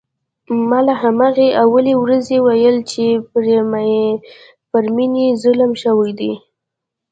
[0.69, 3.03] ما له همهغې اولې ورځې ویل چې
[4.71, 6.33] پر مينې ظلم شوی دی